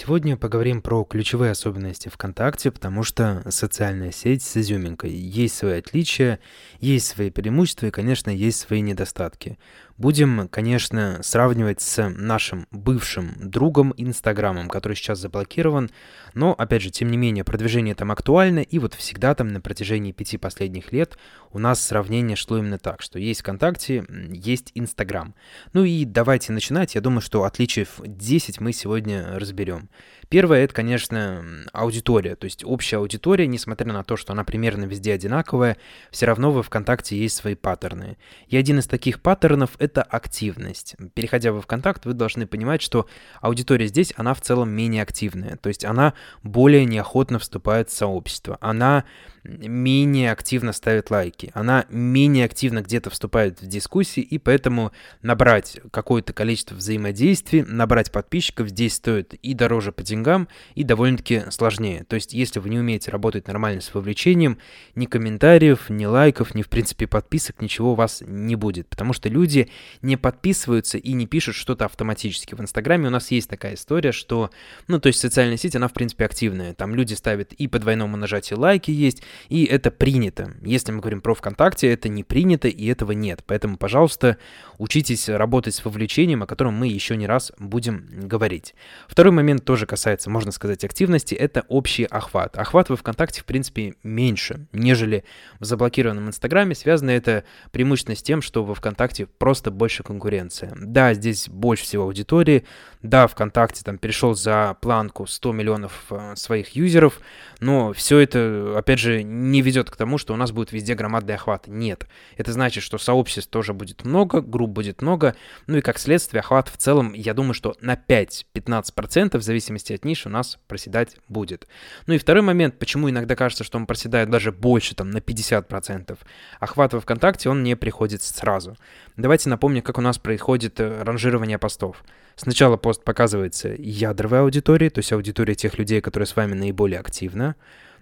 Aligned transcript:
Сегодня 0.00 0.36
поговорим 0.36 0.80
про 0.80 1.02
ключевые 1.02 1.50
особенности 1.50 2.08
ВКонтакте, 2.08 2.70
потому 2.70 3.02
что 3.02 3.42
социальная 3.50 4.12
сеть 4.12 4.44
с 4.44 4.56
изюминкой. 4.56 5.10
Есть 5.10 5.56
свои 5.56 5.80
отличия, 5.80 6.38
есть 6.78 7.08
свои 7.08 7.30
преимущества 7.30 7.86
и, 7.86 7.90
конечно, 7.90 8.30
есть 8.30 8.60
свои 8.60 8.80
недостатки. 8.80 9.58
Будем, 9.98 10.46
конечно, 10.46 11.18
сравнивать 11.24 11.80
с 11.80 12.08
нашим 12.08 12.68
бывшим 12.70 13.34
другом 13.40 13.92
Инстаграмом, 13.96 14.68
который 14.68 14.94
сейчас 14.94 15.18
заблокирован, 15.18 15.90
но, 16.34 16.52
опять 16.52 16.82
же, 16.82 16.90
тем 16.90 17.10
не 17.10 17.16
менее, 17.16 17.42
продвижение 17.42 17.96
там 17.96 18.12
актуально, 18.12 18.60
и 18.60 18.78
вот 18.78 18.94
всегда 18.94 19.34
там 19.34 19.48
на 19.48 19.60
протяжении 19.60 20.12
пяти 20.12 20.38
последних 20.38 20.92
лет 20.92 21.18
у 21.50 21.58
нас 21.58 21.84
сравнение 21.84 22.36
шло 22.36 22.58
именно 22.58 22.78
так, 22.78 23.02
что 23.02 23.18
есть 23.18 23.40
ВКонтакте, 23.40 24.04
есть 24.30 24.70
Инстаграм. 24.74 25.34
Ну 25.72 25.82
и 25.82 26.04
давайте 26.04 26.52
начинать, 26.52 26.94
я 26.94 27.00
думаю, 27.00 27.20
что 27.20 27.42
отличий 27.42 27.84
10 27.98 28.60
мы 28.60 28.72
сегодня 28.72 29.36
разберем. 29.36 29.88
Первое, 30.28 30.62
это, 30.62 30.74
конечно, 30.74 31.44
аудитория, 31.72 32.36
то 32.36 32.44
есть 32.44 32.62
общая 32.62 32.98
аудитория, 32.98 33.48
несмотря 33.48 33.92
на 33.92 34.04
то, 34.04 34.16
что 34.16 34.32
она 34.32 34.44
примерно 34.44 34.84
везде 34.84 35.14
одинаковая, 35.14 35.76
все 36.12 36.26
равно 36.26 36.52
во 36.52 36.62
ВКонтакте 36.62 37.18
есть 37.18 37.34
свои 37.34 37.56
паттерны. 37.56 38.16
И 38.46 38.56
один 38.56 38.78
из 38.78 38.86
таких 38.86 39.20
паттернов— 39.22 39.70
это 39.88 40.02
активность. 40.02 40.96
Переходя 41.14 41.52
во 41.52 41.60
ВКонтакт, 41.60 42.04
вы 42.04 42.12
должны 42.12 42.46
понимать, 42.46 42.82
что 42.82 43.08
аудитория 43.40 43.86
здесь, 43.86 44.12
она 44.16 44.34
в 44.34 44.40
целом 44.40 44.68
менее 44.70 45.02
активная, 45.02 45.56
то 45.56 45.68
есть 45.68 45.84
она 45.84 46.14
более 46.42 46.84
неохотно 46.84 47.38
вступает 47.38 47.88
в 47.88 47.96
сообщество, 47.96 48.58
она 48.60 49.04
менее 49.48 50.32
активно 50.32 50.72
ставит 50.72 51.10
лайки, 51.10 51.50
она 51.54 51.86
менее 51.88 52.44
активно 52.44 52.82
где-то 52.82 53.10
вступает 53.10 53.60
в 53.60 53.66
дискуссии, 53.66 54.20
и 54.20 54.38
поэтому 54.38 54.92
набрать 55.22 55.80
какое-то 55.90 56.32
количество 56.32 56.74
взаимодействий, 56.74 57.62
набрать 57.62 58.12
подписчиков 58.12 58.68
здесь 58.68 58.94
стоит 58.94 59.34
и 59.34 59.54
дороже 59.54 59.92
по 59.92 60.02
деньгам, 60.02 60.48
и 60.74 60.84
довольно-таки 60.84 61.44
сложнее. 61.50 62.04
То 62.04 62.16
есть, 62.16 62.32
если 62.32 62.60
вы 62.60 62.68
не 62.68 62.78
умеете 62.78 63.10
работать 63.10 63.48
нормально 63.48 63.80
с 63.80 63.92
вовлечением, 63.94 64.58
ни 64.94 65.06
комментариев, 65.06 65.88
ни 65.88 66.04
лайков, 66.04 66.54
ни, 66.54 66.62
в 66.62 66.68
принципе, 66.68 67.06
подписок, 67.06 67.60
ничего 67.62 67.92
у 67.92 67.94
вас 67.94 68.22
не 68.26 68.56
будет, 68.56 68.88
потому 68.88 69.12
что 69.12 69.28
люди 69.28 69.70
не 70.02 70.16
подписываются 70.16 70.98
и 70.98 71.12
не 71.12 71.26
пишут 71.26 71.54
что-то 71.54 71.86
автоматически. 71.86 72.54
В 72.54 72.60
Инстаграме 72.60 73.08
у 73.08 73.10
нас 73.10 73.30
есть 73.30 73.48
такая 73.48 73.74
история, 73.74 74.12
что, 74.12 74.50
ну, 74.86 75.00
то 75.00 75.06
есть 75.06 75.20
социальная 75.20 75.56
сеть, 75.56 75.76
она, 75.76 75.88
в 75.88 75.92
принципе, 75.92 76.24
активная. 76.24 76.74
Там 76.74 76.94
люди 76.94 77.14
ставят 77.14 77.52
и 77.52 77.68
по 77.68 77.78
двойному 77.78 78.16
нажатию 78.16 78.58
лайки 78.58 78.90
есть, 78.90 79.22
и 79.48 79.64
это 79.64 79.90
принято. 79.90 80.54
Если 80.62 80.92
мы 80.92 81.00
говорим 81.00 81.20
про 81.20 81.34
ВКонтакте, 81.34 81.92
это 81.92 82.08
не 82.08 82.24
принято, 82.24 82.68
и 82.68 82.86
этого 82.86 83.12
нет. 83.12 83.42
Поэтому, 83.46 83.76
пожалуйста, 83.76 84.38
учитесь 84.78 85.28
работать 85.28 85.74
с 85.74 85.84
вовлечением, 85.84 86.42
о 86.42 86.46
котором 86.46 86.74
мы 86.74 86.88
еще 86.88 87.16
не 87.16 87.26
раз 87.26 87.52
будем 87.58 88.08
говорить. 88.10 88.74
Второй 89.08 89.32
момент 89.32 89.64
тоже 89.64 89.86
касается, 89.86 90.30
можно 90.30 90.52
сказать, 90.52 90.84
активности, 90.84 91.34
это 91.34 91.64
общий 91.68 92.04
охват. 92.04 92.56
Охват 92.56 92.88
во 92.88 92.96
ВКонтакте, 92.96 93.40
в 93.40 93.44
принципе, 93.44 93.94
меньше, 94.02 94.66
нежели 94.72 95.24
в 95.60 95.64
заблокированном 95.64 96.28
Инстаграме. 96.28 96.74
Связано 96.74 97.10
это 97.10 97.44
преимущественно 97.72 98.16
с 98.16 98.22
тем, 98.22 98.42
что 98.42 98.64
во 98.64 98.74
ВКонтакте 98.74 99.26
просто 99.26 99.70
больше 99.70 100.02
конкуренция. 100.02 100.72
Да, 100.76 101.14
здесь 101.14 101.48
больше 101.48 101.84
всего 101.84 102.04
аудитории, 102.04 102.64
да, 103.02 103.26
ВКонтакте 103.28 103.84
там 103.84 103.98
перешел 103.98 104.34
за 104.34 104.76
планку 104.80 105.26
100 105.26 105.52
миллионов 105.52 106.06
э, 106.10 106.34
своих 106.34 106.70
юзеров, 106.70 107.20
но 107.60 107.92
все 107.92 108.18
это, 108.18 108.74
опять 108.76 108.98
же, 108.98 109.22
не 109.22 109.62
ведет 109.62 109.90
к 109.90 109.96
тому, 109.96 110.18
что 110.18 110.34
у 110.34 110.36
нас 110.36 110.50
будет 110.50 110.72
везде 110.72 110.94
громадный 110.94 111.34
охват. 111.34 111.68
Нет. 111.68 112.06
Это 112.36 112.52
значит, 112.52 112.82
что 112.82 112.98
сообществ 112.98 113.50
тоже 113.50 113.72
будет 113.72 114.04
много, 114.04 114.40
групп 114.40 114.70
будет 114.70 115.00
много, 115.00 115.36
ну 115.66 115.76
и 115.78 115.80
как 115.80 115.98
следствие 115.98 116.40
охват 116.40 116.68
в 116.68 116.76
целом, 116.76 117.12
я 117.12 117.34
думаю, 117.34 117.54
что 117.54 117.76
на 117.80 117.94
5-15% 117.94 119.38
в 119.38 119.42
зависимости 119.42 119.92
от 119.92 120.04
ниши 120.04 120.28
у 120.28 120.32
нас 120.32 120.58
проседать 120.66 121.16
будет. 121.28 121.68
Ну 122.06 122.14
и 122.14 122.18
второй 122.18 122.42
момент, 122.42 122.78
почему 122.78 123.08
иногда 123.08 123.36
кажется, 123.36 123.64
что 123.64 123.78
он 123.78 123.86
проседает 123.86 124.28
даже 124.28 124.50
больше, 124.50 124.94
там, 124.94 125.10
на 125.10 125.18
50%. 125.18 126.18
Охват 126.58 126.92
во 126.94 127.00
ВКонтакте, 127.00 127.48
он 127.48 127.62
не 127.62 127.76
приходит 127.76 128.22
сразу. 128.22 128.76
Давайте 129.16 129.48
напомню, 129.48 129.82
как 129.82 129.98
у 129.98 130.00
нас 130.00 130.18
происходит 130.18 130.80
э, 130.80 131.02
ранжирование 131.02 131.58
постов. 131.58 132.02
Сначала 132.38 132.76
пост 132.76 133.02
показывается 133.02 133.74
ядровой 133.76 134.42
аудитории, 134.42 134.88
то 134.90 135.00
есть 135.00 135.12
аудитория 135.12 135.56
тех 135.56 135.76
людей, 135.76 136.00
которые 136.00 136.28
с 136.28 136.36
вами 136.36 136.54
наиболее 136.54 137.00
активны. 137.00 137.56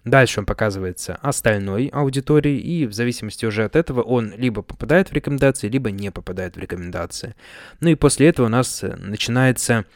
Дальше 0.04 0.40
он 0.40 0.46
показывается 0.46 1.18
остальной 1.22 1.86
аудитории, 1.86 2.58
и 2.58 2.86
в 2.86 2.92
зависимости 2.92 3.46
уже 3.46 3.64
от 3.64 3.74
этого 3.74 4.02
он 4.02 4.34
либо 4.36 4.60
попадает 4.60 5.08
в 5.08 5.14
рекомендации, 5.14 5.68
либо 5.68 5.90
не 5.90 6.10
попадает 6.10 6.56
в 6.56 6.60
рекомендации. 6.60 7.34
Ну 7.80 7.88
и 7.88 7.94
после 7.94 8.28
этого 8.28 8.46
у 8.46 8.50
нас 8.50 8.84
э, 8.84 8.94
начинается 8.98 9.86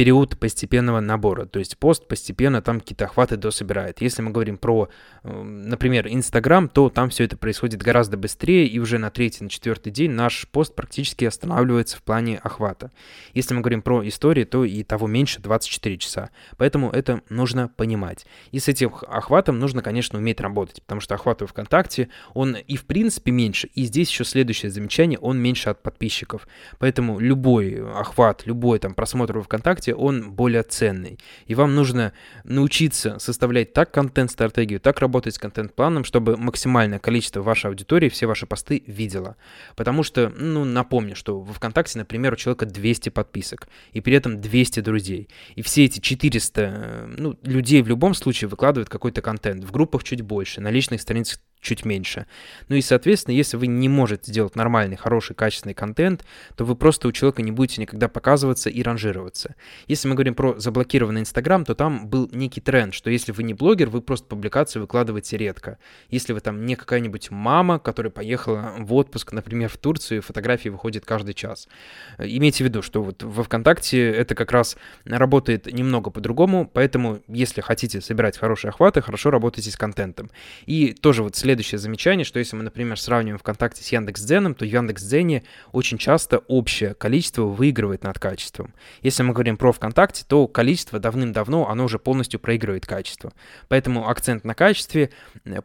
период 0.00 0.38
постепенного 0.38 1.00
набора. 1.00 1.44
То 1.44 1.58
есть 1.58 1.76
пост 1.76 2.08
постепенно 2.08 2.62
там 2.62 2.80
какие-то 2.80 3.04
охваты 3.04 3.36
дособирает. 3.36 4.00
Если 4.00 4.22
мы 4.22 4.30
говорим 4.30 4.56
про, 4.56 4.88
эм, 5.24 5.68
например, 5.68 6.08
Инстаграм, 6.08 6.70
то 6.70 6.88
там 6.88 7.10
все 7.10 7.24
это 7.24 7.36
происходит 7.36 7.82
гораздо 7.82 8.16
быстрее, 8.16 8.66
и 8.66 8.78
уже 8.78 8.96
на 8.96 9.10
третий, 9.10 9.44
на 9.44 9.50
четвертый 9.50 9.92
день 9.92 10.12
наш 10.12 10.48
пост 10.48 10.74
практически 10.74 11.26
останавливается 11.26 11.98
в 11.98 12.02
плане 12.02 12.38
охвата. 12.38 12.90
Если 13.34 13.52
мы 13.52 13.60
говорим 13.60 13.82
про 13.82 14.08
истории, 14.08 14.44
то 14.44 14.64
и 14.64 14.82
того 14.84 15.06
меньше 15.06 15.42
24 15.42 15.98
часа. 15.98 16.30
Поэтому 16.56 16.90
это 16.90 17.20
нужно 17.28 17.68
понимать. 17.68 18.24
И 18.52 18.58
с 18.58 18.68
этим 18.68 18.94
охватом 19.06 19.58
нужно, 19.58 19.82
конечно, 19.82 20.18
уметь 20.18 20.40
работать, 20.40 20.80
потому 20.80 21.02
что 21.02 21.14
охват 21.14 21.42
в 21.42 21.46
ВКонтакте, 21.46 22.08
он 22.32 22.56
и 22.56 22.76
в 22.76 22.86
принципе 22.86 23.32
меньше. 23.32 23.68
И 23.74 23.84
здесь 23.84 24.08
еще 24.08 24.24
следующее 24.24 24.70
замечание, 24.70 25.18
он 25.18 25.38
меньше 25.38 25.68
от 25.68 25.82
подписчиков. 25.82 26.48
Поэтому 26.78 27.18
любой 27.18 27.84
охват, 27.92 28.46
любой 28.46 28.78
там 28.78 28.94
просмотр 28.94 29.36
в 29.40 29.42
ВКонтакте 29.42 29.89
формате 29.90 29.94
он 29.94 30.32
более 30.32 30.62
ценный. 30.62 31.18
И 31.48 31.54
вам 31.54 31.74
нужно 31.74 32.12
научиться 32.44 33.18
составлять 33.18 33.72
так 33.72 33.90
контент-стратегию, 33.90 34.80
так 34.80 35.00
работать 35.00 35.34
с 35.34 35.38
контент-планом, 35.38 36.04
чтобы 36.04 36.36
максимальное 36.36 36.98
количество 36.98 37.42
вашей 37.42 37.66
аудитории 37.66 38.08
все 38.08 38.26
ваши 38.26 38.46
посты 38.46 38.82
видела. 38.86 39.36
Потому 39.76 40.02
что, 40.02 40.32
ну, 40.38 40.64
напомню, 40.64 41.16
что 41.16 41.40
в 41.40 41.52
ВКонтакте, 41.52 41.98
например, 41.98 42.32
у 42.32 42.36
человека 42.36 42.66
200 42.66 43.10
подписок, 43.10 43.68
и 43.92 44.00
при 44.00 44.14
этом 44.14 44.40
200 44.40 44.80
друзей. 44.80 45.28
И 45.56 45.62
все 45.62 45.84
эти 45.84 46.00
400 46.00 46.60
э, 46.60 47.14
ну, 47.18 47.36
людей 47.42 47.82
в 47.82 47.88
любом 47.88 48.14
случае 48.14 48.48
выкладывают 48.48 48.88
какой-то 48.88 49.22
контент. 49.22 49.64
В 49.64 49.70
группах 49.70 50.04
чуть 50.04 50.22
больше, 50.22 50.60
на 50.60 50.70
личных 50.70 51.00
страницах 51.00 51.40
чуть 51.60 51.84
меньше. 51.84 52.26
Ну 52.68 52.76
и, 52.76 52.80
соответственно, 52.80 53.34
если 53.34 53.56
вы 53.56 53.66
не 53.66 53.88
можете 53.88 54.30
сделать 54.30 54.56
нормальный, 54.56 54.96
хороший, 54.96 55.34
качественный 55.34 55.74
контент, 55.74 56.24
то 56.56 56.64
вы 56.64 56.74
просто 56.74 57.08
у 57.08 57.12
человека 57.12 57.42
не 57.42 57.52
будете 57.52 57.80
никогда 57.80 58.08
показываться 58.08 58.70
и 58.70 58.82
ранжироваться. 58.82 59.54
Если 59.86 60.08
мы 60.08 60.14
говорим 60.14 60.34
про 60.34 60.58
заблокированный 60.58 61.20
Инстаграм, 61.20 61.64
то 61.64 61.74
там 61.74 62.08
был 62.08 62.28
некий 62.32 62.60
тренд, 62.60 62.94
что 62.94 63.10
если 63.10 63.32
вы 63.32 63.42
не 63.42 63.54
блогер, 63.54 63.88
вы 63.90 64.00
просто 64.00 64.26
публикации 64.26 64.80
выкладываете 64.80 65.36
редко. 65.36 65.78
Если 66.08 66.32
вы 66.32 66.40
там 66.40 66.64
не 66.64 66.76
какая-нибудь 66.76 67.30
мама, 67.30 67.78
которая 67.78 68.10
поехала 68.10 68.74
в 68.78 68.94
отпуск, 68.94 69.32
например, 69.32 69.68
в 69.68 69.76
Турцию, 69.76 70.22
фотографии 70.22 70.68
выходят 70.68 71.04
каждый 71.04 71.34
час. 71.34 71.68
Имейте 72.18 72.64
в 72.64 72.66
виду, 72.68 72.82
что 72.82 73.02
вот 73.02 73.22
во 73.22 73.42
ВКонтакте 73.44 74.10
это 74.10 74.34
как 74.34 74.52
раз 74.52 74.76
работает 75.04 75.66
немного 75.66 76.10
по-другому, 76.10 76.70
поэтому 76.72 77.20
если 77.28 77.60
хотите 77.60 78.00
собирать 78.00 78.38
хорошие 78.38 78.70
охваты, 78.70 79.02
хорошо 79.02 79.30
работайте 79.30 79.70
с 79.70 79.76
контентом. 79.76 80.30
И 80.66 80.92
тоже 80.92 81.22
вот 81.22 81.36
следующее 81.50 81.80
замечание, 81.80 82.24
что 82.24 82.38
если 82.38 82.54
мы, 82.54 82.62
например, 82.62 82.96
сравниваем 82.96 83.36
ВКонтакте 83.36 83.82
с 83.82 83.88
Яндекс.Дзеном, 83.90 84.54
то 84.54 84.64
в 84.64 84.68
Яндекс.Дзене 84.68 85.42
очень 85.72 85.98
часто 85.98 86.38
общее 86.46 86.94
количество 86.94 87.42
выигрывает 87.42 88.04
над 88.04 88.20
качеством. 88.20 88.72
Если 89.02 89.24
мы 89.24 89.32
говорим 89.32 89.56
про 89.56 89.72
ВКонтакте, 89.72 90.24
то 90.28 90.46
количество 90.46 91.00
давным-давно, 91.00 91.68
оно 91.68 91.86
уже 91.86 91.98
полностью 91.98 92.38
проигрывает 92.38 92.86
качество. 92.86 93.32
Поэтому 93.66 94.08
акцент 94.08 94.44
на 94.44 94.54
качестве. 94.54 95.10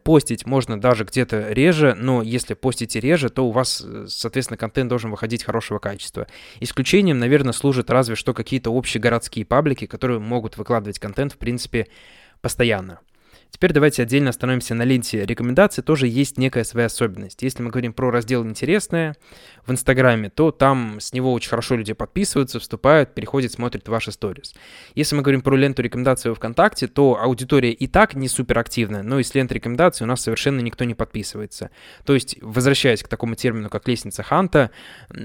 Постить 0.02 0.44
можно 0.44 0.80
даже 0.80 1.04
где-то 1.04 1.52
реже, 1.52 1.94
но 1.94 2.20
если 2.20 2.54
постите 2.54 2.98
реже, 2.98 3.28
то 3.28 3.46
у 3.46 3.52
вас, 3.52 3.86
соответственно, 4.08 4.58
контент 4.58 4.88
должен 4.88 5.12
выходить 5.12 5.44
хорошего 5.44 5.78
качества. 5.78 6.26
Исключением, 6.58 7.20
наверное, 7.20 7.52
служат 7.52 7.90
разве 7.90 8.16
что 8.16 8.34
какие-то 8.34 8.72
общие 8.72 9.00
городские 9.00 9.46
паблики, 9.46 9.86
которые 9.86 10.18
могут 10.18 10.56
выкладывать 10.56 10.98
контент, 10.98 11.34
в 11.34 11.38
принципе, 11.38 11.86
постоянно. 12.40 12.98
Теперь 13.56 13.72
давайте 13.72 14.02
отдельно 14.02 14.28
остановимся 14.28 14.74
на 14.74 14.82
ленте 14.82 15.24
рекомендаций. 15.24 15.82
Тоже 15.82 16.08
есть 16.08 16.36
некая 16.36 16.62
своя 16.62 16.88
особенность. 16.88 17.42
Если 17.42 17.62
мы 17.62 17.70
говорим 17.70 17.94
про 17.94 18.10
раздел 18.10 18.44
«Интересное» 18.44 19.16
в 19.64 19.72
Инстаграме, 19.72 20.28
то 20.28 20.50
там 20.50 21.00
с 21.00 21.14
него 21.14 21.32
очень 21.32 21.48
хорошо 21.48 21.74
люди 21.74 21.94
подписываются, 21.94 22.60
вступают, 22.60 23.14
переходят, 23.14 23.50
смотрят 23.50 23.88
ваши 23.88 24.12
сторис. 24.12 24.54
Если 24.94 25.16
мы 25.16 25.22
говорим 25.22 25.40
про 25.40 25.56
ленту 25.56 25.80
рекомендаций 25.80 26.34
ВКонтакте, 26.34 26.86
то 26.86 27.18
аудитория 27.18 27.72
и 27.72 27.86
так 27.86 28.14
не 28.14 28.28
супер 28.28 28.58
активная, 28.58 29.02
но 29.02 29.20
из 29.20 29.34
ленты 29.34 29.54
рекомендаций 29.54 30.04
у 30.04 30.06
нас 30.06 30.20
совершенно 30.20 30.60
никто 30.60 30.84
не 30.84 30.92
подписывается. 30.92 31.70
То 32.04 32.12
есть, 32.12 32.36
возвращаясь 32.42 33.02
к 33.02 33.08
такому 33.08 33.36
термину, 33.36 33.70
как 33.70 33.88
лестница 33.88 34.22
Ханта, 34.22 34.70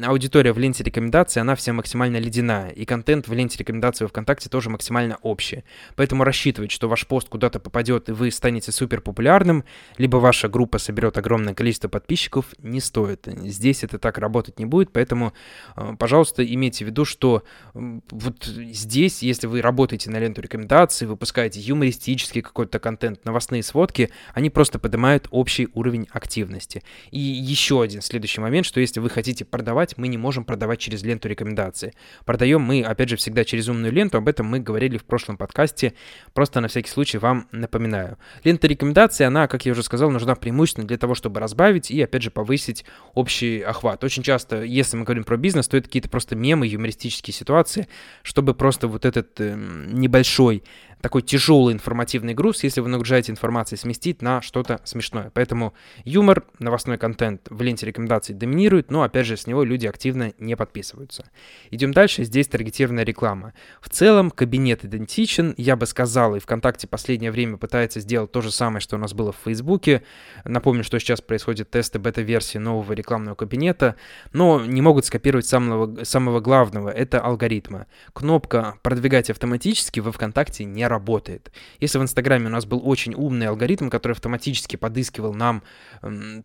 аудитория 0.05 0.53
в 0.53 0.57
ленте 0.57 0.85
рекомендаций, 0.85 1.41
она 1.41 1.55
вся 1.55 1.73
максимально 1.73 2.15
ледяная, 2.15 2.69
и 2.69 2.85
контент 2.85 3.27
в 3.27 3.33
ленте 3.33 3.57
рекомендаций 3.57 4.07
ВКонтакте 4.07 4.47
тоже 4.47 4.69
максимально 4.69 5.17
общий. 5.21 5.65
Поэтому 5.97 6.23
рассчитывать, 6.23 6.71
что 6.71 6.87
ваш 6.87 7.05
пост 7.05 7.27
куда-то 7.27 7.59
попадет 7.59 8.07
и 8.07 8.13
вы 8.21 8.29
станете 8.29 8.71
супер 8.71 9.01
популярным, 9.01 9.63
либо 9.97 10.18
ваша 10.18 10.47
группа 10.47 10.77
соберет 10.77 11.18
огромное 11.18 11.56
количество 11.56 11.88
подписчиков, 11.88 12.45
не 12.59 12.79
стоит. 12.79 13.27
Здесь 13.27 13.83
это 13.83 13.97
так 13.97 14.19
работать 14.19 14.59
не 14.59 14.65
будет, 14.65 14.94
поэтому, 14.94 15.33
э, 15.75 15.95
пожалуйста, 15.97 16.45
имейте 16.45 16.85
в 16.85 16.88
виду, 16.88 17.03
что 17.03 17.44
вот 17.73 18.45
здесь, 18.45 19.23
если 19.23 19.47
вы 19.47 19.62
работаете 19.62 20.12
на 20.12 20.19
ленту 20.19 20.41
рекомендаций, 20.41 21.07
выпускаете 21.07 21.59
юмористический 21.59 22.44
какой-то 22.44 22.77
контент, 22.79 23.25
новостные 23.25 23.63
сводки, 23.63 24.12
они 24.35 24.51
просто 24.51 24.77
поднимают 24.77 25.27
общий 25.31 25.67
уровень 25.74 26.07
активности. 26.12 26.83
И 27.09 27.19
еще 27.19 27.81
один 27.81 28.01
следующий 28.01 28.41
момент, 28.41 28.67
что 28.67 28.79
если 28.79 29.00
вы 29.00 29.09
хотите 29.09 29.45
продавать, 29.45 29.97
мы 29.97 30.07
не 30.07 30.17
можем 30.17 30.45
продавать 30.45 30.79
через 30.79 31.01
ленту 31.03 31.27
рекомендаций. 31.27 31.94
Продаем 32.25 32.62
мы, 32.62 32.83
опять 32.83 33.09
же, 33.09 33.15
всегда 33.15 33.44
через 33.45 33.67
умную 33.67 33.91
ленту, 33.91 34.19
об 34.19 34.27
этом 34.27 34.45
мы 34.45 34.59
говорили 34.59 34.97
в 34.97 35.06
прошлом 35.06 35.38
подкасте, 35.38 35.94
просто 36.33 36.62
на 36.62 36.67
всякий 36.67 36.89
случай 36.89 37.17
вам 37.17 37.47
напоминаю. 37.51 38.00
Лента 38.44 38.68
рекомендаций, 38.68 39.25
она, 39.25 39.48
как 39.48 39.65
я 39.65 39.71
уже 39.71 39.83
сказал, 39.83 40.12
нужна 40.12 40.36
преимущественно 40.36 40.88
для 40.88 40.98
того, 40.98 41.15
чтобы 41.15 41.39
разбавить 41.39 41.92
и, 41.92 42.01
опять 42.01 42.21
же, 42.21 42.31
повысить 42.31 42.86
общий 43.13 43.62
охват. 43.62 44.03
Очень 44.03 44.24
часто, 44.24 44.63
если 44.63 44.98
мы 44.98 45.03
говорим 45.03 45.24
про 45.24 45.38
бизнес, 45.38 45.68
то 45.68 45.77
это 45.77 45.88
какие-то 45.88 46.09
просто 46.09 46.36
мемы, 46.36 46.68
юмористические 46.68 47.33
ситуации, 47.33 47.88
чтобы 48.24 48.53
просто 48.53 48.88
вот 48.88 49.06
этот 49.06 49.39
э, 49.39 49.56
небольшой 49.56 50.63
такой 51.01 51.21
тяжелый 51.21 51.74
информативный 51.74 52.33
груз, 52.33 52.63
если 52.63 52.81
вы 52.81 52.89
нагружаете 52.89 53.31
информацией, 53.31 53.80
сместить 53.80 54.21
на 54.21 54.42
что-то 54.42 54.80
смешное. 54.83 55.31
Поэтому 55.33 55.74
юмор, 56.06 56.44
новостной 56.59 56.98
контент 56.98 57.48
в 57.50 57.62
ленте 57.62 57.86
рекомендаций 57.86 58.36
доминирует, 58.36 58.92
но 58.92 59.03
опять 59.03 59.25
же 59.25 59.38
с 59.38 59.48
него 59.48 59.63
люди 59.63 59.88
активно 59.88 60.33
не 60.38 60.56
подписываются. 60.56 61.30
Идем 61.71 61.92
дальше, 61.92 62.24
здесь 62.24 62.48
таргетированная 62.48 63.03
реклама. 63.03 63.53
В 63.81 63.89
целом 63.89 64.31
кабинет 64.31 64.86
идентичен, 64.86 65.53
я 65.57 65.75
бы 65.75 65.86
сказал, 65.86 66.36
и 66.36 66.39
ВКонтакте 66.39 66.88
последнее 66.88 67.31
время 67.31 67.57
пытается 67.57 68.00
сделать 68.00 68.31
то 68.31 68.42
же 68.42 68.51
самое, 68.51 68.80
что 68.81 68.95
у 68.95 69.00
нас 69.00 69.13
было 69.13 69.31
в 69.31 69.38
Фейсбуке. 69.44 70.03
Напомню, 70.45 70.83
что 70.83 71.00
сейчас 71.00 71.21
происходят 71.21 71.71
тесты 71.71 72.00
бета-версии 72.00 72.57
нового 72.57 72.94
рекламного 72.94 73.36
кабинета, 73.36 73.95
но 74.33 74.63
не 74.63 74.81
могут 74.81 75.06
скопировать 75.06 75.45
самого, 75.45 76.03
самого 76.03 76.39
главного, 76.39 76.89
это 76.89 77.19
алгоритмы. 77.19 77.88
Кнопка 78.13 78.75
«Продвигать 78.83 79.30
автоматически» 79.30 80.00
во 80.00 80.12
ВКонтакте 80.12 80.63
не 80.65 80.88
работает. 80.91 81.51
Если 81.79 81.97
в 81.97 82.03
Инстаграме 82.03 82.45
у 82.45 82.49
нас 82.49 82.65
был 82.65 82.81
очень 82.88 83.15
умный 83.15 83.47
алгоритм, 83.47 83.89
который 83.89 84.13
автоматически 84.13 84.75
подыскивал 84.75 85.33
нам 85.33 85.63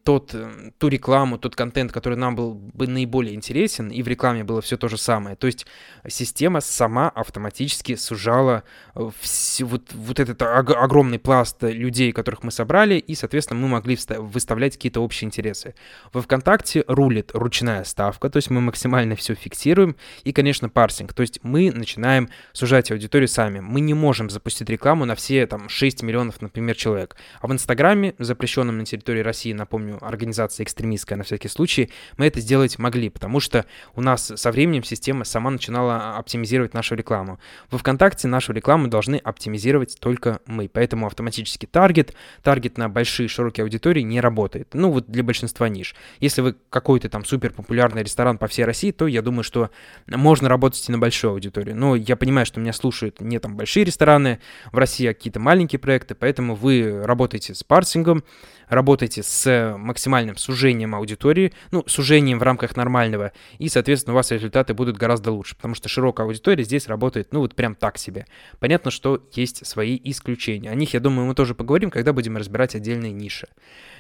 тот, 0.05 0.35
э, 0.35 0.71
ту 0.79 0.89
рекламу, 0.89 1.39
тот 1.39 1.55
контент, 1.55 1.93
который 1.93 2.17
нам 2.17 2.35
был 2.35 2.55
бы 2.55 2.87
наиболее 2.87 3.35
интересен, 3.35 3.91
и 3.91 4.03
в 4.03 4.09
рекламе 4.09 4.45
было 4.45 4.61
все 4.61 4.77
то 4.77 4.89
же 4.89 4.97
самое. 4.97 5.37
То 5.37 5.47
есть 5.47 5.67
система 6.09 6.61
сама 6.61 7.09
автоматически 7.11 7.97
сужала 7.97 8.63
э, 8.95 9.11
все, 9.21 9.65
вот, 9.65 9.93
вот 9.93 10.21
этот 10.21 10.41
огромный 10.43 11.19
пласт 11.19 11.63
людей, 11.63 12.13
которых 12.13 12.43
мы 12.43 12.51
собрали, 12.51 12.95
и, 12.95 13.15
соответственно, 13.15 13.61
мы 13.61 13.69
могли 13.69 13.99
выставлять 14.19 14.75
какие-то 14.75 15.01
общие 15.01 15.27
интересы. 15.27 15.75
Во 16.13 16.23
ВКонтакте 16.23 16.85
рулит 16.87 17.31
ручная 17.35 17.85
ставка, 17.85 18.31
то 18.31 18.37
есть 18.39 18.51
мы 18.51 18.61
максимально 18.61 19.17
все 19.17 19.35
фиксируем, 19.35 19.97
и, 20.25 20.33
конечно, 20.33 20.69
парсинг, 20.69 21.13
то 21.13 21.23
есть 21.23 21.41
мы 21.43 21.71
начинаем 21.73 22.29
сужать 22.53 22.91
аудиторию 22.91 23.29
сами. 23.29 23.61
Мы 23.61 23.81
не 23.81 23.95
можем 23.95 24.31
запустить 24.37 24.69
рекламу 24.71 25.05
на 25.07 25.15
все 25.15 25.47
там 25.47 25.69
6 25.69 26.03
миллионов, 26.03 26.41
например, 26.43 26.77
человек. 26.77 27.17
А 27.41 27.47
в 27.47 27.53
Инстаграме, 27.53 28.15
запрещенном 28.19 28.79
на 28.79 28.85
территории 28.85 29.21
России, 29.21 29.53
напомню, 29.53 29.99
организация 30.01 30.65
экстремистская 30.65 31.17
на 31.17 31.25
всякий 31.25 31.49
случай, 31.49 31.91
мы 32.19 32.27
это 32.27 32.41
сделать 32.41 32.79
могли, 32.79 33.09
потому 33.09 33.41
что 33.41 33.65
у 33.95 34.03
нас 34.03 34.33
со 34.35 34.53
временем 34.53 34.85
система 34.85 35.25
сама 35.25 35.51
начинала 35.51 36.17
оптимизировать 36.17 36.75
нашу 36.75 36.95
рекламу. 36.95 37.41
Во 37.71 37.79
ВКонтакте 37.79 38.29
нашу 38.29 38.53
рекламу 38.53 38.89
должны 38.89 39.17
оптимизировать 39.17 39.97
только 40.01 40.41
мы, 40.47 40.69
поэтому 40.69 41.07
автоматический 41.07 41.67
таргет, 41.67 42.15
таргет 42.43 42.77
на 42.77 42.89
большие 42.89 43.29
широкие 43.29 43.65
аудитории 43.65 44.03
не 44.03 44.21
работает. 44.21 44.69
Ну 44.75 44.91
вот 44.91 45.07
для 45.09 45.23
большинства 45.23 45.69
ниш. 45.69 45.95
Если 46.21 46.43
вы 46.43 46.57
какой-то 46.69 47.09
там 47.09 47.25
супер 47.25 47.53
популярный 47.53 48.03
ресторан 48.03 48.37
по 48.37 48.47
всей 48.49 48.65
России, 48.65 48.91
то 48.91 49.07
я 49.07 49.23
думаю, 49.23 49.45
что 49.45 49.71
можно 50.07 50.49
работать 50.49 50.87
и 50.89 50.93
на 50.93 50.99
большую 50.99 51.33
аудиторию. 51.33 51.75
Но 51.75 51.97
я 51.97 52.17
понимаю, 52.17 52.45
что 52.45 52.61
меня 52.61 52.75
слушают 52.75 53.21
не 53.21 53.39
там 53.39 53.57
большие 53.57 53.85
рестораны, 53.85 54.26
рестораны, 54.27 54.41
в 54.73 54.79
России 54.79 55.07
какие-то 55.07 55.41
маленькие 55.41 55.79
проекты, 55.79 56.15
поэтому 56.15 56.55
вы 56.55 57.03
работаете 57.05 57.55
с 57.55 57.63
парсингом, 57.63 58.25
работаете 58.69 59.23
с 59.23 59.77
максимальным 59.79 60.37
сужением 60.37 60.95
аудитории, 60.95 61.53
ну, 61.71 61.85
сужением 61.87 62.39
в 62.39 62.43
рамках 62.43 62.77
нормального, 62.77 63.33
и, 63.59 63.69
соответственно, 63.69 64.15
у 64.15 64.17
вас 64.17 64.31
результаты 64.31 64.75
будут 64.75 64.97
гораздо 64.97 65.31
лучше, 65.31 65.57
потому 65.57 65.75
что 65.75 65.89
широкая 65.89 66.27
аудитория 66.27 66.65
здесь 66.65 66.89
работает, 66.89 67.33
ну, 67.33 67.41
вот 67.41 67.55
прям 67.55 67.75
так 67.75 67.99
себе. 67.99 68.27
Понятно, 68.59 68.91
что 68.91 69.23
есть 69.33 69.67
свои 69.67 69.99
исключения. 70.03 70.71
О 70.71 70.75
них, 70.75 70.95
я 70.95 71.01
думаю, 71.01 71.27
мы 71.27 71.35
тоже 71.35 71.55
поговорим, 71.55 71.91
когда 71.91 72.13
будем 72.13 72.37
разбирать 72.37 72.75
отдельные 72.75 73.13
ниши. 73.13 73.49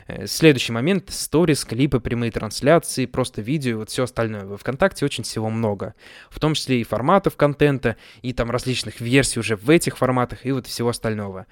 Э, 0.09 0.27
следующий 0.27 0.73
момент— 0.73 1.07
сторис, 1.11 1.65
клипы, 1.65 2.01
прямые 2.01 2.31
трансляции, 2.31 3.07
просто 3.07 3.43
видео, 3.43 3.79
вот 3.79 3.91
все 3.91 4.05
остальное. 4.05 4.45
Во 4.45 4.57
ВКонтакте 4.57 5.05
очень 5.05 5.25
всего 5.25 5.51
много. 5.51 5.95
В 6.31 6.39
том 6.39 6.55
числе 6.55 6.81
и 6.81 6.85
форматов 6.85 7.37
контента, 7.37 7.97
и 8.23 8.33
там 8.33 8.51
различных 8.51 9.01
версий 9.01 9.41
уже 9.41 9.57
в 9.57 9.69
этих 9.69 9.99
форматах, 9.99 10.47
и 10.47 10.53
вот 10.53 10.67
всего 10.67 10.91
остального. 10.91 11.47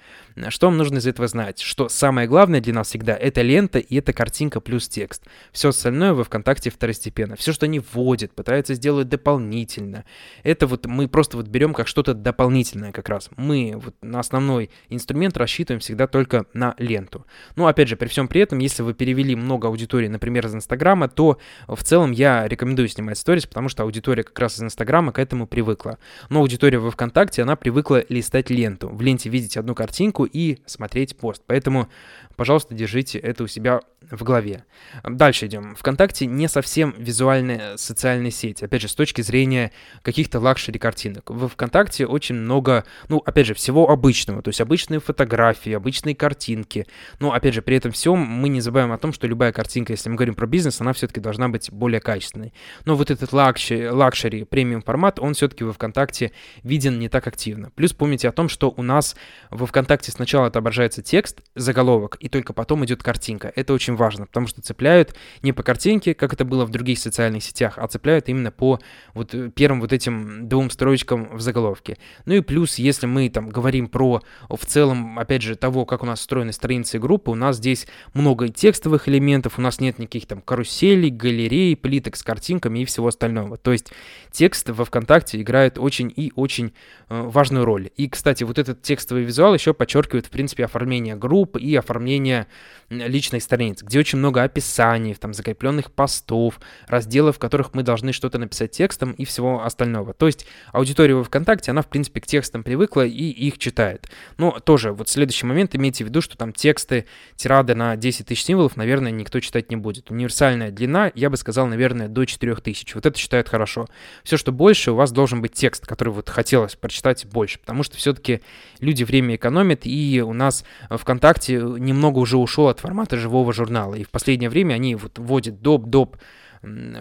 Что 0.49 0.67
вам 0.67 0.77
нужно 0.77 0.97
из 0.97 1.07
этого 1.07 1.27
знать? 1.27 1.59
Что 1.59 1.89
самое 1.89 2.27
главное 2.27 2.61
для 2.61 2.73
нас 2.73 2.87
всегда— 2.87 3.15
это 3.19 3.41
лента 3.41 3.79
и 3.79 3.95
это 3.97 4.13
картинка 4.13 4.61
плюс 4.61 4.87
текст. 4.87 5.23
Все 5.51 5.69
остальное 5.69 6.13
во 6.13 6.23
ВКонтакте 6.23 6.69
второстепенно. 6.69 7.35
Все, 7.35 7.51
что 7.51 7.65
они 7.65 7.79
вводят, 7.79 8.31
пытаются 8.31 8.73
сделать 8.75 9.09
дополнительно. 9.09 10.05
Это 10.43 10.67
вот 10.67 10.85
мы 10.85 11.07
просто 11.07 11.37
вот 11.37 11.47
берем 11.47 11.73
как 11.73 11.87
что-то 11.87 12.13
дополнительное 12.13 12.91
как 12.91 13.09
раз. 13.09 13.29
Мы 13.35 13.73
вот 13.75 13.95
на 14.01 14.19
основной 14.19 14.69
инструмент 14.89 15.35
рассчитываем 15.37 15.81
всегда 15.81 16.07
только 16.07 16.45
на 16.53 16.75
ленту. 16.77 17.25
Ну, 17.55 17.67
опять 17.67 17.89
же, 17.89 17.97
при 17.97 18.07
всем 18.07 18.27
при 18.27 18.44
этом, 18.45 18.59
если 18.59 18.81
вы 18.81 18.93
перевели 18.93 19.35
много 19.35 19.67
аудитории, 19.67 20.07
например, 20.07 20.45
из 20.45 20.55
Инстаграма, 20.55 21.09
то 21.09 21.37
в 21.67 21.83
целом 21.83 22.11
я 22.11 22.47
рекомендую 22.47 22.87
снимать 22.87 23.17
сторис, 23.17 23.45
потому 23.45 23.67
что 23.67 23.83
аудитория 23.83 24.23
как 24.23 24.39
раз 24.39 24.57
из 24.57 24.63
Инстаграма 24.63 25.11
к 25.11 25.19
этому 25.19 25.47
привыкла. 25.47 25.97
Но 26.29 26.39
аудитория 26.39 26.77
во 26.77 26.91
ВКонтакте, 26.91 27.41
она 27.41 27.55
привыкла 27.55 28.05
листать 28.07 28.49
ленту. 28.49 28.87
В 28.87 29.01
ленте 29.01 29.29
видеть 29.29 29.57
одну 29.57 29.75
картинку 29.75 30.25
и 30.25 30.59
смотреть 30.65 31.17
пост. 31.17 31.43
Поэтому 31.45 31.89
Пожалуйста, 32.35 32.73
держите 32.73 33.19
это 33.19 33.43
у 33.43 33.47
себя 33.47 33.81
в 34.11 34.23
голове. 34.23 34.65
Дальше 35.03 35.47
идем. 35.47 35.75
ВКонтакте 35.75 36.25
не 36.25 36.47
совсем 36.47 36.93
визуальная 36.97 37.77
социальная 37.77 38.31
сеть, 38.31 38.61
опять 38.61 38.81
же, 38.81 38.87
с 38.87 38.95
точки 38.95 39.21
зрения 39.21 39.71
каких-то 40.01 40.39
luxury 40.39 40.79
картинок. 40.79 41.29
В 41.29 41.47
ВКонтакте 41.47 42.05
очень 42.05 42.35
много, 42.35 42.85
ну, 43.09 43.17
опять 43.25 43.47
же, 43.47 43.53
всего 43.53 43.89
обычного, 43.89 44.41
то 44.41 44.49
есть 44.49 44.61
обычные 44.61 44.99
фотографии, 44.99 45.71
обычные 45.71 46.15
картинки. 46.15 46.85
Но, 47.19 47.33
опять 47.33 47.53
же, 47.53 47.61
при 47.61 47.77
этом 47.77 47.91
всем 47.91 48.19
мы 48.19 48.49
не 48.49 48.61
забываем 48.61 48.91
о 48.91 48.97
том, 48.97 49.13
что 49.13 49.27
любая 49.27 49.51
картинка, 49.51 49.93
если 49.93 50.09
мы 50.09 50.15
говорим 50.15 50.35
про 50.35 50.47
бизнес, 50.47 50.81
она 50.81 50.93
все-таки 50.93 51.19
должна 51.19 51.49
быть 51.49 51.71
более 51.71 51.99
качественной. 51.99 52.53
Но 52.85 52.95
вот 52.95 53.11
этот 53.11 53.33
luxury, 53.33 53.89
luxury 53.89 54.43
премиум 54.43 54.81
формат, 54.81 55.19
он 55.19 55.33
все-таки 55.33 55.63
во 55.63 55.73
ВКонтакте 55.73 56.31
виден 56.63 56.99
не 56.99 57.09
так 57.09 57.27
активно. 57.27 57.71
Плюс 57.71 57.93
помните 57.93 58.29
о 58.29 58.31
том, 58.31 58.49
что 58.49 58.73
у 58.75 58.81
нас 58.81 59.15
во 59.49 59.65
ВКонтакте 59.65 60.11
сначала 60.11 60.47
отображается 60.47 61.01
текст, 61.01 61.41
заголовок, 61.55 62.17
и 62.25 62.27
только 62.27 62.53
потом 62.53 62.83
идет 62.85 63.03
картинка. 63.03 63.53
Это 63.55 63.71
очень 63.71 63.95
важно, 63.95 64.25
потому 64.25 64.47
что 64.47 64.59
цепляют 64.59 65.13
не 65.43 65.53
по 65.53 65.61
картинке, 65.61 66.15
как 66.15 66.33
это 66.33 66.43
было 66.43 66.65
в 66.65 66.71
других 66.71 66.97
социальных 66.97 67.43
сетях, 67.43 67.77
а 67.77 67.87
цепляют 67.87 68.29
именно 68.29 68.49
по 68.49 68.79
вот 69.13 69.35
э, 69.35 69.51
первым 69.53 69.79
вот 69.79 69.93
этим 69.93 70.49
двум 70.49 70.71
строчкам 70.71 71.37
в 71.37 71.39
заголовке. 71.39 71.99
Ну 72.25 72.33
и 72.33 72.41
плюс, 72.41 72.79
если 72.79 73.05
мы 73.05 73.29
там 73.29 73.49
говорим 73.49 73.87
про 73.87 74.23
в 74.49 74.65
целом, 74.65 75.19
опять 75.19 75.43
же, 75.43 75.55
того, 75.55 75.85
как 75.85 76.01
у 76.01 76.07
нас 76.07 76.19
устроены 76.19 76.51
страницы 76.51 76.97
группы, 76.97 77.29
у 77.29 77.35
нас 77.35 77.57
здесь 77.57 77.85
много 78.15 78.49
текстовых 78.49 79.07
элементов, 79.07 79.59
у 79.59 79.61
нас 79.61 79.79
нет 79.79 79.99
никаких 79.99 80.25
там 80.25 80.41
каруселей, 80.41 81.11
галерей, 81.11 81.75
плиток 81.75 82.15
с 82.15 82.23
картинками 82.23 82.79
и 82.79 82.85
всего 82.85 83.09
остального. 83.09 83.57
То 83.57 83.71
есть 83.71 83.91
текст 84.31 84.67
во 84.67 84.83
ВКонтакте 84.83 85.39
играет 85.39 85.77
очень 85.77 86.11
и 86.15 86.33
очень 86.35 86.73
э, 87.07 87.21
важную 87.21 87.65
роль. 87.65 87.91
И, 87.97 88.09
кстати, 88.09 88.43
вот 88.43 88.57
этот 88.57 88.81
текстовый 88.81 89.25
визуал 89.25 89.53
еще 89.53 89.75
подчеркивает, 89.75 90.25
в 90.25 90.31
принципе, 90.31 90.65
оформление 90.65 91.15
групп 91.15 91.57
и 91.57 91.75
оформление 91.75 92.14
оформления 92.15 92.47
личной 92.89 93.41
страниц, 93.41 93.81
где 93.81 93.99
очень 93.99 94.19
много 94.19 94.43
описаний, 94.43 95.15
там, 95.15 95.33
закрепленных 95.33 95.91
постов, 95.91 96.59
разделов, 96.87 97.37
в 97.37 97.39
которых 97.39 97.73
мы 97.73 97.81
должны 97.81 98.13
что-то 98.13 98.37
написать 98.37 98.71
текстом 98.71 99.13
и 99.13 99.25
всего 99.25 99.63
остального. 99.63 100.13
То 100.13 100.27
есть 100.27 100.45
аудитория 100.71 101.15
во 101.15 101.23
ВКонтакте, 101.23 101.71
она, 101.71 101.81
в 101.81 101.87
принципе, 101.87 102.21
к 102.21 102.27
текстам 102.27 102.63
привыкла 102.63 103.05
и 103.05 103.09
их 103.09 103.57
читает. 103.57 104.07
Но 104.37 104.59
тоже, 104.59 104.93
вот 104.93 105.09
следующий 105.09 105.47
момент, 105.47 105.75
имейте 105.75 106.03
в 106.03 106.07
виду, 106.07 106.21
что 106.21 106.37
там 106.37 106.53
тексты, 106.53 107.05
тирады 107.35 107.73
на 107.73 107.95
10 107.95 108.27
тысяч 108.27 108.43
символов, 108.43 108.75
наверное, 108.77 109.11
никто 109.11 109.39
читать 109.39 109.71
не 109.71 109.77
будет. 109.77 110.11
Универсальная 110.11 110.69
длина, 110.69 111.11
я 111.15 111.31
бы 111.31 111.37
сказал, 111.37 111.65
наверное, 111.65 112.07
до 112.07 112.25
4 112.25 112.55
тысяч. 112.57 112.93
Вот 112.93 113.07
это 113.07 113.17
считают 113.17 113.49
хорошо. 113.49 113.87
Все, 114.23 114.37
что 114.37 114.51
больше, 114.51 114.91
у 114.91 114.95
вас 114.95 115.11
должен 115.11 115.41
быть 115.41 115.53
текст, 115.53 115.87
который 115.87 116.09
вот 116.09 116.29
хотелось 116.29 116.75
прочитать 116.75 117.25
больше, 117.25 117.57
потому 117.59 117.81
что 117.81 117.97
все-таки 117.97 118.41
люди 118.79 119.03
время 119.03 119.35
экономят, 119.35 119.81
и 119.85 120.21
у 120.23 120.33
нас 120.33 120.63
ВКонтакте 120.89 121.55
немного 121.55 122.04
уже 122.13 122.37
ушел 122.37 122.67
от 122.67 122.79
формата 122.79 123.17
живого 123.17 123.53
журнала. 123.53 123.95
И 123.95 124.03
в 124.03 124.09
последнее 124.09 124.49
время 124.49 124.75
они 124.75 124.95
вот 124.95 125.17
вводят 125.17 125.55
доп-доп 125.55 126.17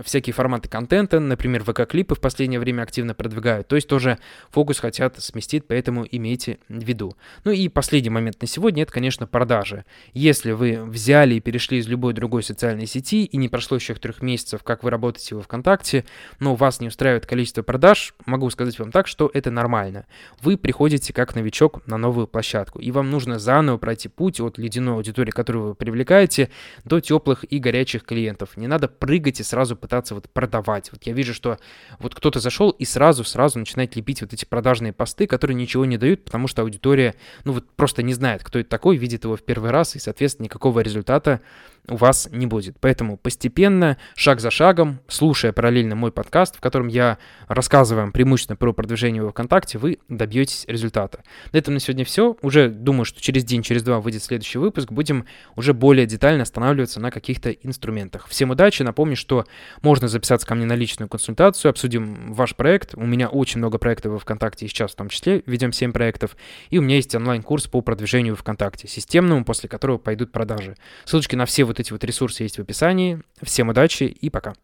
всякие 0.05 0.33
форматы 0.33 0.69
контента, 0.69 1.21
например, 1.21 1.63
ВК-клипы 1.63 2.15
в 2.15 2.21
последнее 2.21 2.61
время 2.61 2.83
активно 2.83 3.15
продвигают, 3.15 3.69
то 3.69 3.77
есть 3.77 3.89
тоже 3.89 4.19
фокус 4.51 4.79
хотят 4.79 5.23
сместить, 5.23 5.67
поэтому 5.67 6.07
имейте 6.11 6.59
в 6.69 6.83
виду. 6.83 7.17
Ну 7.45 7.53
и 7.53 7.69
последний 7.69 8.11
момент 8.11 8.41
на 8.41 8.47
сегодня, 8.47 8.83
это, 8.83 8.93
конечно, 8.93 9.27
продажи. 9.27 9.85
Если 10.13 10.53
вы 10.53 10.83
взяли 10.85 11.35
и 11.35 11.41
перешли 11.41 11.79
из 11.79 11.89
любой 11.89 12.13
другой 12.13 12.43
социальной 12.43 12.87
сети, 12.87 13.25
и 13.25 13.37
не 13.37 13.49
прошло 13.49 13.77
еще 13.77 13.95
трех 13.95 14.23
месяцев, 14.23 14.63
как 14.63 14.83
вы 14.83 14.91
работаете 14.91 15.35
во 15.35 15.43
ВКонтакте, 15.43 16.05
но 16.41 16.55
вас 16.55 16.81
не 16.81 16.89
устраивает 16.89 17.27
количество 17.27 17.63
продаж, 17.63 18.15
могу 18.27 18.51
сказать 18.51 18.79
вам 18.79 18.91
так, 18.91 19.07
что 19.07 19.31
это 19.33 19.51
нормально. 19.51 20.07
Вы 20.43 20.57
приходите 20.57 21.13
как 21.13 21.35
новичок 21.35 21.87
на 21.87 21.97
новую 21.97 22.27
площадку, 22.27 22.81
и 22.81 22.91
вам 22.91 23.11
нужно 23.11 23.39
заново 23.39 23.79
пройти 23.79 24.09
путь 24.09 24.41
от 24.41 24.59
ледяной 24.59 24.97
аудитории, 24.97 25.31
которую 25.31 25.69
вы 25.69 25.75
привлекаете, 25.75 26.51
до 26.85 27.01
теплых 27.01 27.45
и 27.51 27.59
горячих 27.59 28.05
клиентов. 28.05 28.57
Не 28.57 28.67
надо 28.67 28.89
прыгать 28.89 29.41
и 29.41 29.44
сразу 29.45 29.77
пытаться 29.77 30.15
вот 30.15 30.29
продавать. 30.31 30.91
Вот 30.93 31.03
я 31.05 31.13
вижу, 31.13 31.35
что 31.35 31.59
вот 31.99 32.15
кто-то 32.15 32.41
зашел 32.41 32.71
и 32.71 32.85
сразу-сразу 32.85 33.59
начинает 33.59 33.97
лепить 33.97 34.23
вот 34.23 34.33
эти 34.33 34.45
продажные 34.45 34.93
посты, 34.93 35.27
которые 35.27 35.55
ничего 35.55 35.85
не 35.85 35.99
дают, 35.99 36.25
потому 36.25 36.49
что 36.49 36.63
аудитория, 36.63 37.15
ну 37.45 37.53
вот 37.53 37.71
просто 37.77 38.03
не 38.03 38.15
знает, 38.15 38.43
кто 38.43 38.59
это 38.59 38.69
такой, 38.69 38.97
видит 38.97 39.25
его 39.25 39.37
в 39.37 39.43
первый 39.43 39.71
раз, 39.71 39.97
и, 39.97 39.99
соответственно, 39.99 40.45
никакого 40.45 40.81
результата 40.81 41.41
у 41.89 41.97
вас 41.97 42.29
не 42.31 42.47
будет. 42.47 42.77
Поэтому 42.81 43.17
постепенно, 43.17 43.99
шаг 44.17 44.41
за 44.41 44.51
шагом, 44.51 45.01
слушая 45.09 45.53
параллельно 45.53 45.95
мой 45.95 46.13
подкаст, 46.13 46.57
в 46.57 46.61
котором 46.61 46.89
я 46.89 47.19
рассказываю 47.47 48.05
вам 48.05 48.13
преимущественно 48.13 48.57
про 48.57 48.73
продвижение 48.73 49.23
во 49.23 49.31
ВКонтакте, 49.31 49.79
вы 49.79 49.99
добьетесь 50.09 50.65
результата. 50.67 51.23
На 51.53 51.59
этом 51.59 51.75
на 51.75 51.81
сегодня 51.81 52.05
все. 52.05 52.37
Уже 52.43 52.69
думаю, 52.69 53.05
что 53.05 53.21
через 53.21 53.45
день, 53.45 53.63
через 53.63 53.83
два 53.83 54.01
выйдет 54.01 54.23
следующий 54.23 54.59
выпуск. 54.59 54.91
Будем 54.93 55.27
уже 55.57 55.75
более 55.75 56.07
детально 56.07 56.43
останавливаться 56.43 57.01
на 57.01 57.11
каких-то 57.11 57.51
инструментах. 57.51 58.29
Всем 58.29 58.51
удачи. 58.51 58.83
Напомню, 58.83 59.17
что 59.17 59.34
можно 59.83 60.09
записаться 60.09 60.47
ко 60.47 60.55
мне 60.55 60.67
на 60.67 60.75
личную 60.75 61.09
консультацию, 61.09 61.71
обсудим 61.71 62.33
ваш 62.33 62.55
проект. 62.55 62.95
У 62.95 63.05
меня 63.05 63.29
очень 63.29 63.59
много 63.59 63.79
проектов 63.79 64.13
во 64.13 64.19
ВКонтакте, 64.19 64.69
сейчас 64.69 64.93
в 64.93 64.97
том 64.97 65.09
числе 65.09 65.43
ведем 65.47 65.73
7 65.73 65.93
проектов. 65.93 66.37
И 66.71 66.79
у 66.79 66.83
меня 66.83 66.97
есть 66.97 67.15
онлайн-курс 67.15 67.67
по 67.69 67.81
продвижению 67.81 68.37
ВКонтакте, 68.37 68.89
системному, 68.89 69.45
после 69.45 69.69
которого 69.69 69.99
пойдут 69.99 70.33
продажи. 70.33 70.77
Ссылочки 71.05 71.37
на 71.37 71.47
все 71.47 71.65
вот 71.65 71.81
эти 71.81 71.93
вот 71.93 72.05
ресурсы 72.05 72.43
есть 72.45 72.59
в 72.59 72.63
описании. 72.63 73.21
Всем 73.43 73.69
удачи 73.69 74.05
и 74.05 74.31
пока. 74.31 74.55